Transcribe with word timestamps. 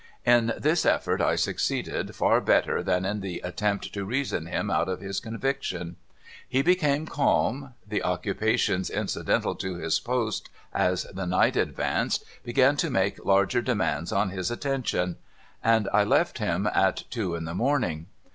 In 0.25 0.53
this 0.57 0.83
effort 0.83 1.21
I 1.21 1.35
succeeded 1.35 2.15
far 2.15 2.41
better 2.41 2.81
than 2.81 3.05
in 3.05 3.19
the 3.19 3.39
attempt 3.43 3.93
to 3.93 4.03
reason 4.03 4.47
him 4.47 4.71
out 4.71 4.89
of 4.89 4.99
his 4.99 5.19
conviction. 5.19 5.95
He 6.49 6.63
became 6.63 7.05
calm; 7.05 7.75
the 7.87 8.01
occupations 8.01 8.89
incidental 8.89 9.53
to 9.57 9.75
his 9.75 9.99
post 9.99 10.49
as 10.73 11.03
the 11.03 11.27
night 11.27 11.55
advanced 11.55 12.25
began 12.43 12.77
to 12.77 12.89
make 12.89 13.23
larger 13.23 13.61
demands 13.61 14.11
on 14.11 14.31
his 14.31 14.49
attention: 14.49 15.17
and 15.63 15.87
I 15.93 16.03
left 16.03 16.39
him 16.39 16.65
at 16.65 17.03
two 17.11 17.35
in 17.35 17.45
the 17.45 17.53
morning. 17.53 18.07